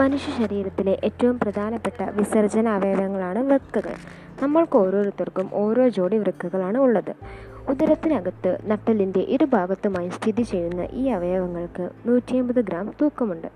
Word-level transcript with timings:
മനുഷ്യ 0.00 0.30
ശരീരത്തിലെ 0.38 1.00
ഏറ്റവും 1.04 1.38
പ്രധാനപ്പെട്ട 1.38 2.02
വിസർജന 2.18 2.68
അവയവങ്ങളാണ് 2.68 3.38
വൃക്കകൾ. 3.38 3.94
നമ്മൾക്ക് 4.42 4.76
ഓരോരുത്തർക്കും 4.78 5.46
ഓരോ 5.52 5.88
ജോഡി 5.88 6.16
വൃക്കകളാണ് 6.16 6.78
ഉള്ളത്. 6.78 7.12
ഉദരത്തിനകത്ത് 7.68 8.58
നട്ടലിന്റെ 8.64 9.20
ഇരുഭാഗത്തുമായി 9.20 10.08
സ്ഥിതി 10.08 10.42
ചെയ്യുന്ന 10.42 10.82
ഈ 10.92 11.06
അവയവങ്ങൾക്ക് 11.08 11.90
നൂറ്റിയമ്പത് 12.06 12.60
ഗ്രാം 12.64 12.92
തൂക്കമുണ്ട്. 13.00 13.48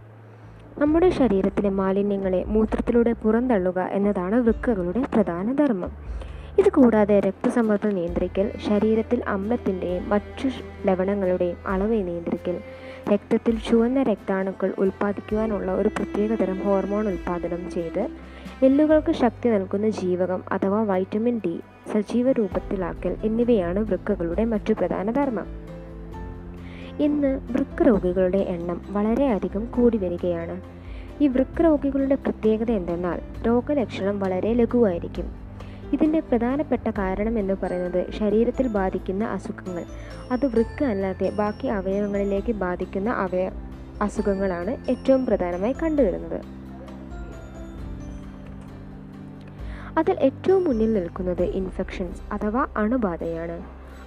നമ്മുടെ 0.79 1.09
ശരീരത്തിലെ 1.11 1.70
മാലിന്യങ്ങളെ 1.80 2.45
മൂത്രത്തിലൂടെ 2.54 3.12
പുറന്തള്ളുക 3.22 3.79
എന്നതാണ് 3.98 4.36
വൃക്കകളുടെ 4.40 5.02
പ്രധാന 5.14 5.52
ധർമ്മം. 5.52 5.93
ഇത് 6.59 6.73
കൂടാതെ 6.73 7.21
രക്തസമ്മർദ്ദം 7.21 7.91
നിയന്ത്രിക്കൽ 7.91 8.50
ശരീരത്തിൽ 8.68 9.23
അമ്ലത്തിന്റെയും 9.27 10.09
മറ്റു 10.09 10.48
ലവണങ്ങളുടെയും 10.86 11.57
അളവ് 11.67 11.93
നിയന്ത്രിക്കൽ 11.93 12.61
രക്തത്തിൽ 13.13 13.59
ചുവന്ന 13.71 14.03
രക്താണുക്കൾ 14.03 14.73
ഉൽപ്പാദിക്കുവാനുള്ള 14.79 15.75
ഒരു 15.75 15.89
പ്രത്യേകതരം 15.89 16.61
ഹോർമോൺ 16.61 17.09
ഉൽപ്പാദനം 17.09 17.71
ചെയ്ത് 17.71 18.09
എല്ലുകൾക്ക് 18.62 19.12
ശക്തി 19.12 19.49
നൽകുന്ന 19.49 19.89
ജീവകം 19.89 20.43
അഥവാ 20.53 20.82
വൈറ്റമിൻ 20.82 21.40
ഡി 21.46 21.61
സജീവ 21.93 22.32
രൂപത്തിലാക്കൽ 22.32 23.17
എന്നിവയാണ് 23.25 23.79
വൃക്കകളുടെ 23.79 24.45
മറ്റു 24.45 24.73
പ്രധാന 24.73 25.11
ധർമ്മം. 25.11 25.46
ഇന്ന് 27.03 27.40
വൃക്ക 27.50 27.82
രോഗികളുടെ 27.82 28.39
എണ്ണം 28.39 28.82
വളരെയധികം 28.90 29.67
കൂടി 29.67 29.96
വരികയാണ്. 29.96 30.61
ഈ 31.21 31.29
വൃക്ക 31.29 31.62
രോഗികളുടെ 31.62 32.14
പ്രത്യേകത 32.14 32.70
എന്തെന്നാൽ 32.70 33.20
രോഗലക്ഷണം 33.47 34.20
വളരെ 34.20 34.53
ലഘുവായിരിക്കും. 34.53 35.42
ഇതിന്റെ 35.92 36.20
പ്രധാനപ്പെട്ട 36.20 36.91
കാരണം 36.91 37.39
എന്ന് 37.39 37.55
പറയുന്നത് 37.62 38.11
ശരീരത്തിൽ 38.11 38.69
ബാധിക്കുന്ന 38.69 39.25
അസുഖങ്ങൾ. 39.25 39.84
അത് 40.33 40.47
വൃക്ക 40.47 40.84
അല്ലാതെ 40.84 41.31
ബാക്കി 41.31 41.67
അവയവങ്ങളിലേക്ക് 41.67 42.53
ബാധിക്കുന്ന 42.53 43.11
അവയ 43.11 43.51
അസുഖങ്ങളാണ് 44.03 44.77
ഏറ്റവും 44.91 45.27
പ്രധാനമായി 45.27 45.73
കണ്ടുവരുന്നത്. 45.73 46.41
അതിൽ 49.99 50.17
ഏറ്റവും 50.21 50.65
മുന്നിൽ 50.65 50.93
നിൽക്കുന്നത് 50.93 51.43
ഇൻഫെക്ഷൻസ് 51.43 52.21
അഥവാ 52.33 52.67
അണുബാധയാണ്. 52.77 53.62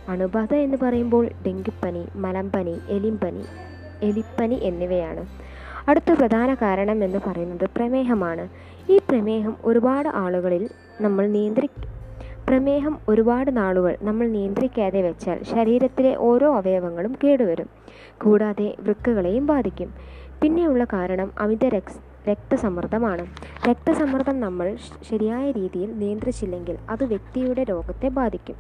അണുബാധ 0.10 0.54
എന്ന് 0.54 0.78
പറയുമ്പോൾ 0.82 1.30
ഡെങ്കിപ്പനി 1.46 2.08
മലമ്പനി 2.16 2.80
എലിമ്പനി 2.90 3.44
എലിപ്പനി 4.02 4.56
എന്നിവയാണ്. 4.56 5.26
അടുത്ത 5.90 6.12
പ്രധാന 6.14 6.54
കാരണം 6.54 7.04
എന്ന് 7.04 7.20
പറയുന്നത് 7.28 7.70
പ്രമേഹമാണ്. 7.76 8.50
ഈ 8.90 8.98
പ്രമേഹം 8.98 9.56
ഒരുപാട് 9.66 10.10
ആളുകളിൽ 10.10 10.70
നമ്മൾ 11.04 11.28
നിയന്ത്രി 11.28 11.68
പ്രമേഹം 12.48 13.00
ഒരുപാട് 13.10 13.58
നാളുകൾ 13.58 13.98
നമ്മൾ 14.02 14.28
നിയന്ത്രിക്കാതെ 14.36 15.02
വെച്ചാൽ 15.02 15.44
ശരീരത്തിലെ 15.54 16.16
ഓരോ 16.28 16.56
അവയവങ്ങളും 16.60 17.14
കേടുവരും. 17.24 17.70
കൂടാതെ 18.24 18.76
വൃക്കകളെയും 18.80 19.46
ബാധിക്കും. 19.52 19.90
പിന്നെയുള്ള 20.42 20.84
കാരണം 20.94 21.32
അമിത 21.40 21.66
രക്സ് 21.76 22.00
രക്തസമ്മർദ്ദമാണ്. 22.30 23.24
രക്തസമ്മർദ്ദം 23.70 24.40
നമ്മൾ 24.40 24.68
ശരിയായ 25.10 25.52
രീതിയിൽ 25.60 25.92
നിയന്ത്രിച്ചില്ലെങ്കിൽ 26.02 26.78
അത് 26.90 27.04
വ്യക്തിയുടെ 27.14 27.64
രോഗത്തെ 27.72 28.08
ബാധിക്കും. 28.20 28.58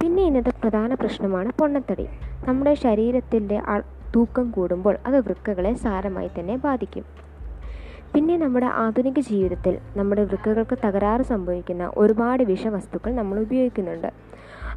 പിന്നെ 0.00 0.22
ഇന്നത്തെ 0.22 0.52
പ്രധാന 0.62 0.94
പ്രശ്നമാണ് 0.94 1.52
പൊണ്ണത്തടി. 1.60 2.06
നമ്മുടെ 2.48 2.74
ശരീരത്തിന്റെ 2.84 3.58
തൂക്കം 4.16 4.50
കൂടുമ്പോൾ 4.56 4.96
അത് 5.06 5.18
വൃക്കകളെ 5.26 5.74
സാരമായി 5.84 6.30
തന്നെ 6.38 6.56
ബാധിക്കും. 6.66 7.04
പിന്നെ 8.14 8.36
നമ്മുടെ 8.36 8.66
ആധുനിക 8.66 9.20
ജീവിതത്തിൽ 9.20 9.78
നമ്മുടെ 9.96 10.22
വൃക്കകൾക്ക് 10.24 10.76
തകരാറ് 10.84 11.22
സംഭവിക്കുന്ന 11.22 11.90
ഒരുപാട് 11.96 12.42
വിഷവസ്തുക്കൾ 12.42 13.14
നമ്മൾ 13.14 13.40
ഉപയോഗിക്കുന്നുണ്ട്. 13.40 14.10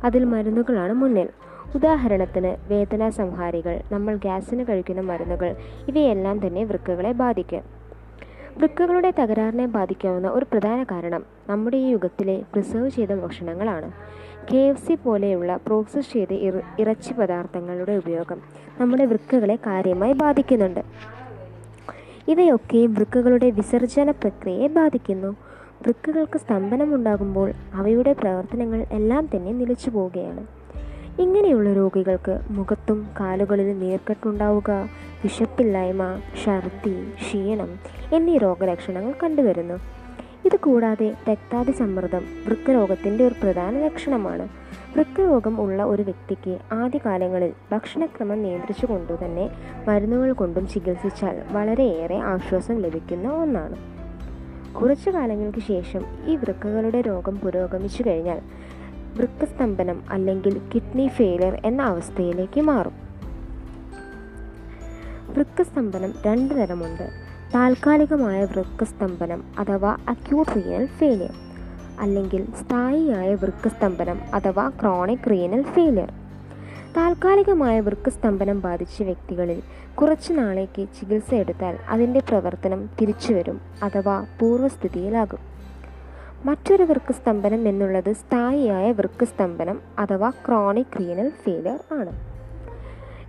അതിൽ 0.04 0.24
മരുന്നുകളാണ് 0.26 0.94
മുന്നിൽ. 0.94 1.28
ഉദാഹരണത്തിന് 1.76 2.52
വേദനാ 2.72 3.10
സംഹാരികൾ 3.10 3.82
നമ്മൾ 3.92 4.16
ഗ്യാസിന് 4.16 4.64
കഴിക്കുന്ന 4.70 5.02
മരുന്നുകൾ 5.02 5.56
ഇവയെല്ലാം 5.88 6.48
തന്നെ 6.48 6.64
വൃക്കകളെ 6.64 7.12
ബാധിക്കും. 7.12 7.64
വൃക്കകളുടെ 8.60 9.14
തകരാറിനെ 9.20 9.66
ബാധിക്കാവുന്ന 9.66 10.28
ഒരു 10.30 10.45
പ്രധാന 10.52 10.84
കാരണം 10.92 11.23
നമ്മുടെ 11.50 11.78
ഈ 11.78 11.90
യുഗത്തിലെ 11.92 12.44
പ്രിസർവ് 12.54 12.90
ചെയ്ത 12.90 13.11
ഭക്ഷണങ്ങളാണ്. 13.23 13.90
കെ 14.52 14.58
എഫ് 14.58 14.84
സി 14.88 14.95
പോലെയുള്ള 14.95 15.58
പ്രോസസ് 15.58 16.14
ചെയ്ത 16.14 16.34
ഇറ 16.48 16.56
ഇറച്ചി 16.80 17.14
പദാർത്ഥങ്ങളുടെ 17.14 17.98
ഉപയോഗം 17.98 18.42
നമ്മുടെ 18.80 19.06
വൃക്കകളെ 19.06 19.56
കാര്യമായി 19.56 20.14
ബാധിക്കുന്നുണ്ട്. 20.14 20.82
ഇവയൊക്കെ 22.27 22.77
വൃക്കകളുടെ 22.77 23.49
വിസർജന 23.49 24.11
പ്രക്രിയയെ 24.11 24.67
ബാധിക്കുന്നു. 24.67 25.27
വൃക്കകൾക്ക് 25.82 26.38
സ്തംഭനമുണ്ടാകുമ്പോൾ 26.38 27.52
അവയുടെ 27.73 28.14
പ്രവർത്തനങ്ങൾ 28.14 28.86
എല്ലാം 28.92 29.30
തന്നെ 29.36 29.52
നിലച്ചു 29.52 29.89
പോവുകയാണ്. 29.89 30.48
ഇങ്ങനെയുള്ള 31.21 31.73
രോഗികൾക്ക് 31.73 32.39
മുഖത്തും 32.49 33.08
കാലുകളിലും 33.20 33.80
നീർക്കെട്ടുണ്ടാവുക 33.80 34.89
വിശപ്പില്ലായ്മ 35.23 36.21
ഛർദി 36.45 37.14
ക്ഷീണം 37.14 37.70
എന്നീ 38.14 38.37
രോഗലക്ഷണങ്ങൾ 38.37 39.14
കണ്ടുവരുന്നു. 39.23 39.73
ഇത് 40.45 40.60
കൂടാതെ 40.60 41.14
രക്താതിസമ്മർദ്ദം 41.30 42.21
വൃക്കരോഗത്തിന്റെ 42.45 43.27
ഒരു 43.27 43.36
പ്രധാന 43.43 43.77
ലക്ഷണമാണ്. 43.86 44.49
വൃക്കരോഗം 44.98 45.62
ഉള്ള 45.62 45.84
ഒരു 45.84 46.04
വ്യക്തിക്ക് 46.04 46.58
ആദ്യകാലങ്ങളിൽ 46.74 47.54
ഭക്ഷണക്രമം 47.72 48.44
നിയന്ത്രിച്ചുകൊണ്ടു 48.44 49.26
തന്നെ 49.26 49.50
മരുന്നുകൾ 49.88 50.34
കൊണ്ടും 50.34 50.68
ചികിത്സിച്ചാൽ 50.68 51.44
വളരെയേറെ 51.52 52.16
ആശ്വാസം 52.16 52.82
ലഭിക്കുന്ന 52.82 53.30
ഒന്നാണ്. 53.30 53.76
കുറച്ചു 54.74 55.10
കാലങ്ങൾക്ക് 55.10 55.60
ശേഷം 55.60 56.06
ഈ 56.26 56.36
വൃക്കകളുടെ 56.36 57.02
രോഗം 57.02 57.36
പുരോഗമിച്ചു 57.36 58.04
കഴിഞ്ഞാൽ 58.08 58.42
വൃക്കസ്തംഭനം 59.18 60.04
അല്ലെങ്കിൽ 60.10 60.62
കിഡ്നി 60.76 61.08
ഫെയിലിയർ 61.08 61.62
എന്ന 61.66 61.82
അവസ്ഥയിലേക്ക് 61.82 62.62
മാറും. 62.62 62.94
വൃക്കസ്തംഭനം 65.30 66.14
രണ്ട് 66.26 66.54
തരമുണ്ട്. 66.54 67.10
താൽക്കാലികമായ 67.56 68.46
വൃക്കസ്തംഭനം 68.46 69.44
അഥവാ 69.60 69.98
അക്യൂട്ട് 70.10 70.56
റിയൽ 70.56 70.86
ഫെയിലിയർ 70.86 71.47
അല്ലെങ്കിൽ 72.00 72.46
സ്ഥായിയായ 72.54 73.36
വൃക്കസ്തംഭനം 73.36 74.22
അഥവാ 74.34 74.70
ക്രോണിക് 74.70 75.30
റീനൽ 75.30 75.62
ഫെയിലിയർ 75.62 76.14
താൽക്കാലികമായ 76.98 77.80
വൃക്കസ്തംഭനം 77.80 78.62
ബാധിച്ച 78.62 79.04
വ്യക്തികളിൽ 79.04 79.62
കുറച്ചു 79.96 80.34
നാളേക്ക് 80.34 80.88
ചികിത്സ 81.00 81.34
എടുത്താൽ 81.34 81.78
അതിന്റെ 81.90 82.20
പ്രവർത്തനം 82.20 82.90
തിരിച്ചുവരും 83.02 83.62
അഥവാ 83.84 84.26
പൂർവസ്ഥിതിയിലാകും 84.40 85.40
മറ്റൊരു 86.46 86.84
വൃക്കസ്തംഭനം 86.84 87.68
എന്നുള്ളത് 87.68 88.14
സ്ഥായിയായ 88.14 88.92
വൃക്കസ്തംഭനം 88.92 89.82
അഥവാ 90.00 90.30
ക്രോണിക് 90.30 91.00
റീനൽ 91.00 91.30
ഫെയിലിയർ 91.30 91.80
ആണ്. 92.00 92.12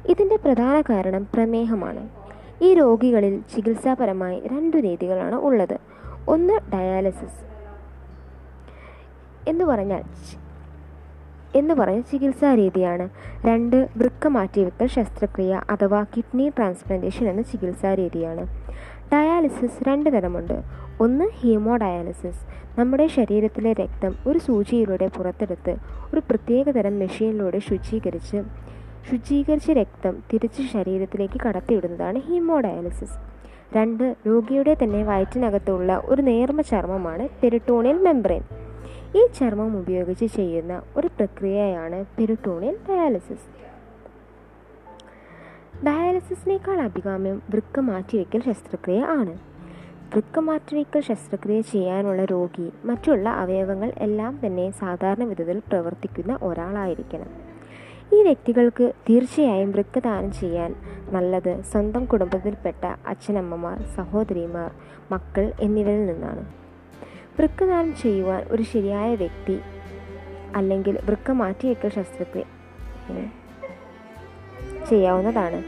ഇതിന്റെ 0.09 0.37
പ്രധാന 0.37 0.81
കാരണം 0.81 1.27
പ്രമേഹമാണ്. 1.35 2.09
ഈ 2.63 2.75
രോഗികളിൽ 2.75 3.41
ചികിത്സാപരമായി 3.57 4.43
രണ്ടു 4.47 4.77
രീതികളാണ് 4.77 5.35
ഉള്ളത്. 5.35 5.79
ഒന്ന് 6.29 6.73
ഡയാലിസിസ് 6.73 7.58
എന്ന് 9.49 9.65
പറഞ്ഞാൽ 9.65 10.03
എന്ന് 11.57 11.75
പറഞ്ഞ 11.75 12.01
ചികിത്സാ 12.01 12.55
രീതിയാണ് 12.55 13.09
രണ്ട് 13.47 13.77
വൃക്ക 13.97 14.27
മാറ്റിവെക്കൽ 14.27 14.87
ശസ്ത്രക്രിയ 14.87 15.63
അഥവാ 15.71 16.05
കിഡ്നി 16.17 16.49
ട്രാൻസ്പ്ലാന്റേഷൻ 16.49 17.29
എന്ന 17.29 17.43
ചികിത്സാ 17.43 17.95
രീതിയാണ് 17.95 18.43
ഡയാലിസിസ് 19.13 19.85
രണ്ട് 19.89 20.09
തരമുണ്ട്. 20.11 20.57
ഒന്ന് 21.01 21.27
ഹീമോ 21.35 21.77
ഡയാലിസിസ് 21.77 22.43
നമ്മുടെ 22.79 23.07
ശരീരത്തിലെ 23.07 23.73
രക്തം 23.73 24.15
ഒരു 24.27 24.39
സൂചിയിലൂടെ 24.39 25.07
പുറത്തെടുത്ത് 25.07 25.73
ഒരു 26.15 26.21
പ്രത്യേക 26.31 26.71
തരം 26.71 26.99
മെഷീനിലൂടെ 26.99 27.59
ശുചീകരിച്ച് 27.59 28.39
ശുചീകരിച്ച 29.11 29.71
രക്തം 29.71 30.15
തിരിച്ച് 30.33 30.63
ശരീരത്തിലേക്ക് 30.63 31.41
കടത്തിവിടുന്നതാണ് 31.47 32.21
ഹീമോ 32.21 32.61
ഡയാലിസിസ് 32.61 33.19
രണ്ട് 33.77 34.05
രോഗിയുടെ 34.27 34.77
തന്നെ 34.83 35.03
വയറ്റിനകത്തുള്ള 35.05 36.03
ഒരു 36.05 36.23
നേർമ്മ 36.23 36.61
ചർമ്മമാണ് 36.61 37.29
പെരിട്ടോണിയൽ 37.43 37.99
മെംബ്രെയിൻ 37.99 38.45
ഈ 39.17 39.27
ചർമ്മം 39.27 39.79
ഉപയോഗിച്ച് 39.79 40.27
ചെയ്യുന്ന 40.27 40.83
ഒരു 40.97 41.07
പ്രക്രിയയാണ് 41.07 42.05
പെരിട്ടോണിയൽ 42.05 42.77
ഡയാലിസിസ്. 42.89 43.69
ഡയാലിസിസിനേക്കാൾ 45.87 46.81
അഭികാമ്യം 46.81 47.43
വൃക്ക 47.51 47.81
മാറ്റിവെക്കൽ 47.81 48.43
ശസ്ത്രക്രിയ 48.43 49.05
ആണ്. 49.05 49.39
വൃക്ക 50.15 50.39
മാറ്റിവെക്കൽ 50.39 51.01
ശസ്ത്രക്രിയ 51.01 51.61
ചെയ്യാനുള്ള 51.61 52.25
രോഗി 52.25 52.71
മറ്റുള്ള 52.85 53.29
അവയവങ്ങൾ 53.29 53.93
എല്ലാം 53.99 54.41
തന്നെ 54.47 54.71
സാധാരണ 54.71 55.25
വിധത്തിൽ 55.25 55.63
പ്രവർത്തിക്കുന്ന 55.69 56.39
ഒരാളായിരിക്കണം. 56.43 57.27
ഈ 58.13 58.23
വ്യക്തികൾക്ക് 58.23 58.93
തീർച്ചയായും 59.11 59.73
വൃക്കദാനം 59.73 60.33
ചെയ്യാൻ 60.33 60.75
നല്ലത് 61.11 61.63
സ്വന്തം 61.63 62.05
കുടുംബത്തിൽപ്പെട്ട 62.05 62.85
അച്ഛനമ്മമാർ 63.07 63.83
സഹോദരിമാർ 63.97 64.71
മക്കൾ 65.13 65.53
എന്നിവരിൽ 65.61 66.07
നിന്നാണ്. 66.07 66.58
വൃക്കദാനം 67.39 67.95
ചെയ്യുവാൻ 68.03 68.47
ഒരു 68.51 68.63
ശരിയായ 68.63 69.15
വ്യക്തി 69.15 69.61
അല്ലെങ്കിൽ 70.57 70.99
വൃക്ക 71.05 71.31
മാറ്റിവെക്കൽ 71.31 71.89
ശസ്ത്രക്രിയ 71.89 72.45
ചെയ്യാവുന്നതാണ്. 74.91 75.63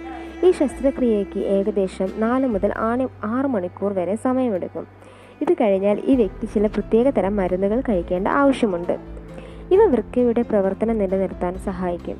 ഈ 0.46 0.50
ശസ്ത്രക്രിയയ്ക്ക് 0.50 1.38
ഏകദേശം 1.38 2.08
നാല് 2.16 2.46
മുതൽ 2.46 2.72
ആറ് 2.76 3.08
ആറ് 3.24 3.46
മണിക്കൂർ 3.46 3.92
വരെ 3.92 4.16
സമയമെടുക്കും. 4.16 4.86
ഇത് 5.40 5.52
കഴിഞ്ഞാൽ 5.52 6.02
ഈ 6.04 6.14
വ്യക്തി 6.14 6.46
ചില 6.46 6.66
പ്രത്യേക 6.66 7.10
തരം 7.10 7.36
മരുന്നുകൾ 7.36 7.80
കഴിക്കേണ്ട 7.80 8.28
ആവശ്യമുണ്ട്. 8.28 8.98
ഇവ 9.70 9.84
വൃക്കയുടെ 9.84 10.42
പ്രവർത്തനം 10.42 10.98
നിലനിർത്താൻ 10.98 11.58
സഹായിക്കും. 11.58 12.16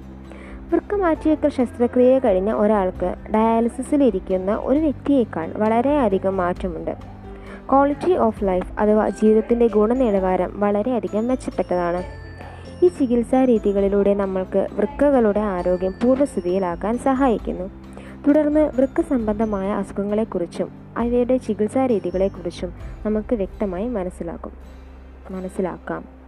വൃക്ക 0.73 0.95
മാറ്റിവെക്കൽ 0.95 1.49
ശസ്ത്രക്രിയ 1.49 2.19
കഴിഞ്ഞ 2.19 2.53
ഒരാൾക്ക് 2.53 3.15
ഡയാലിസിസിലിരിക്കുന്ന 3.35 4.57
ഒരു 4.57 4.79
വ്യക്തിയേക്കാൾ 4.79 5.53
വളരെയധികം 5.53 6.37
മാറ്റമുണ്ട്. 6.37 7.10
ക്വാളിറ്റി 7.73 8.17
ഓഫ് 8.17 8.45
ലൈഫ് 8.45 8.81
അഥവാ 8.81 9.09
ജീവിതത്തിന്റെ 9.09 9.67
ഗുണനിലവാരം 9.67 10.61
വളരെയധികം 10.61 11.29
മെച്ചപ്പെട്ടതാണ്. 11.29 12.03
ഈ 12.85 12.89
ചികിത്സാ 12.89 13.45
രീതികളിലൂടെ 13.45 14.15
നമ്മൾക്ക് 14.15 14.69
വൃക്കകളുടെ 14.73 15.41
ആരോഗ്യം 15.41 15.95
പൂർവസ്ഥിതിയിലാക്കാൻ 16.05 16.99
സഹായിക്കുന്നു. 16.99 17.71
തുടർന്ന് 18.27 18.61
വൃക്ക 18.61 19.01
സംബന്ധമായ 19.01 19.71
അസുഖങ്ങളെക്കുറിച്ചും 19.73 20.69
അവയുടെ 20.97 21.37
ചികിത്സാ 21.37 21.87
രീതികളെക്കുറിച്ചും 21.87 22.73
നമുക്ക് 23.07 23.35
വ്യക്തമായി 23.35 23.89
മനസ്സിലാക്കും. 23.89 24.53
മനസ്സിലാക്കാം. 25.31 26.20